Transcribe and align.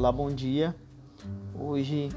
Olá, 0.00 0.10
bom 0.10 0.30
dia. 0.30 0.74
Hoje, 1.54 2.08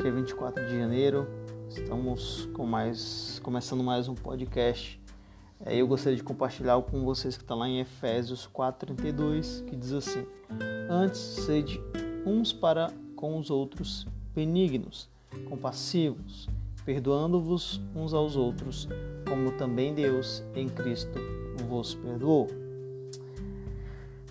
dia 0.00 0.10
24 0.10 0.66
de 0.66 0.78
janeiro, 0.78 1.28
estamos 1.68 2.48
com 2.54 2.64
mais, 2.64 3.38
começando 3.40 3.84
mais 3.84 4.08
um 4.08 4.14
podcast. 4.14 4.98
É, 5.60 5.76
eu 5.76 5.86
gostaria 5.86 6.16
de 6.16 6.24
compartilhar 6.24 6.80
com 6.80 7.04
vocês 7.04 7.36
que 7.36 7.42
está 7.42 7.54
lá 7.54 7.68
em 7.68 7.80
Efésios 7.80 8.48
4:32, 8.50 9.62
que 9.66 9.76
diz 9.76 9.92
assim: 9.92 10.24
Antes 10.88 11.20
sede 11.20 11.78
uns 12.24 12.50
para 12.50 12.90
com 13.14 13.38
os 13.38 13.50
outros 13.50 14.06
benignos, 14.34 15.10
compassivos, 15.50 16.48
perdoando-vos 16.82 17.78
uns 17.94 18.14
aos 18.14 18.36
outros, 18.36 18.88
como 19.28 19.52
também 19.52 19.92
Deus 19.92 20.42
em 20.54 20.66
Cristo 20.66 21.18
vos 21.68 21.94
perdoou. 21.94 22.46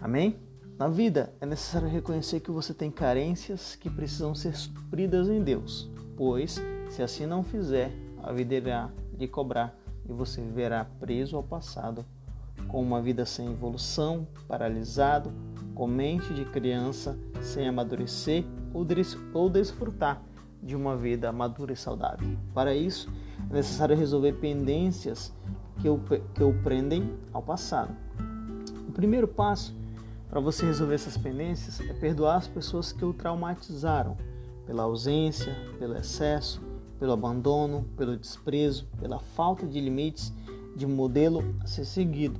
Amém? 0.01 0.46
Na 0.77 0.87
vida 0.87 1.33
é 1.41 1.45
necessário 1.45 1.87
reconhecer 1.87 2.39
que 2.39 2.51
você 2.51 2.71
tem 2.71 2.91
carências 2.91 3.75
que 3.75 3.89
precisam 3.89 4.35
ser 4.35 4.55
supridas 4.55 5.27
em 5.27 5.41
Deus, 5.41 5.89
pois 6.15 6.61
se 6.87 7.01
assim 7.01 7.25
não 7.25 7.43
fizer, 7.43 7.91
a 8.21 8.31
vida 8.31 8.53
irá 8.53 8.91
lhe 9.17 9.27
cobrar 9.27 9.75
e 10.07 10.13
você 10.13 10.39
viverá 10.39 10.85
preso 10.99 11.35
ao 11.35 11.41
passado, 11.41 12.05
com 12.67 12.79
uma 12.79 13.01
vida 13.01 13.25
sem 13.25 13.51
evolução, 13.51 14.27
paralisado, 14.47 15.33
com 15.73 15.87
mente 15.87 16.31
de 16.35 16.45
criança, 16.45 17.17
sem 17.41 17.67
amadurecer 17.67 18.45
ou 19.33 19.49
desfrutar 19.49 20.21
de 20.61 20.75
uma 20.75 20.95
vida 20.95 21.31
madura 21.31 21.73
e 21.73 21.75
saudável. 21.75 22.37
Para 22.53 22.75
isso, 22.75 23.09
é 23.49 23.53
necessário 23.53 23.97
resolver 23.97 24.33
pendências 24.33 25.33
que 25.81 25.89
o, 25.89 25.99
que 26.35 26.43
o 26.43 26.53
prendem 26.61 27.17
ao 27.33 27.41
passado. 27.41 27.95
O 28.87 28.91
primeiro 28.91 29.27
passo 29.27 29.76
para 30.29 30.39
você 30.39 30.65
resolver 30.65 30.95
essas 30.95 31.17
pendências 31.17 31.79
é 31.79 31.93
perdoar 31.93 32.37
as 32.37 32.47
pessoas 32.47 32.91
que 32.91 33.05
o 33.05 33.13
traumatizaram 33.13 34.17
pela 34.65 34.83
ausência, 34.83 35.55
pelo 35.79 35.95
excesso, 35.95 36.61
pelo 36.99 37.13
abandono, 37.13 37.85
pelo 37.95 38.17
desprezo, 38.17 38.85
pela 38.99 39.19
falta 39.19 39.65
de 39.65 39.79
limites 39.79 40.33
de 40.75 40.85
modelo 40.85 41.55
a 41.61 41.67
ser 41.67 41.85
seguido. 41.85 42.39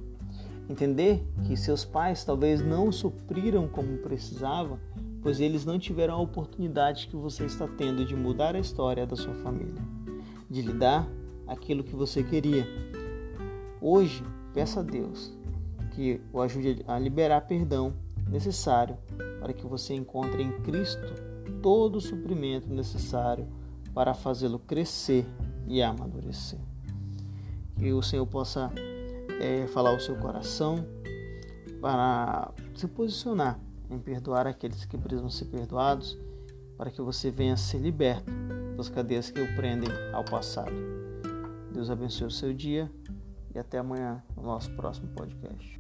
Entender 0.70 1.26
que 1.46 1.56
seus 1.56 1.86
pais 1.86 2.26
talvez 2.26 2.62
não 2.62 2.92
supriram 2.92 3.68
como 3.68 3.98
precisava, 4.00 4.78
pois 5.22 5.40
eles 5.40 5.64
não 5.64 5.80
tiveram 5.80 6.16
a 6.16 6.22
oportunidade 6.22 7.08
que 7.08 7.16
você 7.16 7.46
está 7.46 7.68
tendo 7.68 8.04
de 8.04 8.16
mudar 8.16 8.56
a 8.56 8.60
história 8.60 9.08
da 9.08 9.16
sua 9.16 9.34
família, 9.36 9.82
de 10.50 10.62
lhe 10.62 10.74
dar 10.74 11.08
aquilo 11.48 11.84
que 11.84 11.96
você 11.96 12.22
queria. 12.22 12.68
Hoje, 13.80 14.22
peça 14.54 14.82
a 14.82 14.84
Deus 14.84 15.37
que 15.98 16.22
o 16.32 16.40
ajude 16.42 16.86
a 16.88 17.00
liberar 17.00 17.42
perdão 17.42 17.92
necessário 18.30 18.96
para 19.40 19.52
que 19.52 19.66
você 19.66 19.96
encontre 19.96 20.44
em 20.44 20.52
Cristo 20.62 21.12
todo 21.60 21.96
o 21.96 22.02
suprimento 22.02 22.72
necessário 22.72 23.48
para 23.96 24.14
fazê-lo 24.14 24.60
crescer 24.60 25.26
e 25.66 25.82
amadurecer. 25.82 26.60
Que 27.80 27.92
o 27.94 28.04
Senhor 28.04 28.28
possa 28.28 28.72
é, 29.42 29.66
falar 29.66 29.92
o 29.96 30.00
seu 30.00 30.16
coração 30.18 30.86
para 31.82 32.52
se 32.76 32.88
posicionar 32.88 33.60
em 33.90 33.98
perdoar 33.98 34.46
aqueles 34.46 34.86
que 34.86 35.00
precisam 35.00 35.32
ser 35.32 35.46
perdoados, 35.46 36.16
para 36.78 36.92
que 36.92 37.02
você 37.02 37.32
venha 37.32 37.58
ser 37.58 37.80
liberto 37.80 38.32
das 38.76 38.88
cadeias 38.88 39.32
que 39.32 39.42
o 39.42 39.56
prendem 39.56 39.90
ao 40.14 40.24
passado. 40.24 40.76
Deus 41.74 41.90
abençoe 41.90 42.28
o 42.28 42.32
seu 42.32 42.54
dia 42.54 42.92
e 43.58 43.60
até 43.60 43.80
amanhã 43.80 44.24
no 44.36 44.44
nosso 44.44 44.72
próximo 44.76 45.08
podcast. 45.10 45.80